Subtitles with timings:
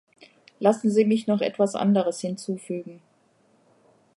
[0.59, 3.03] Lassen Sie mich noch etwas anderes hinzufügen.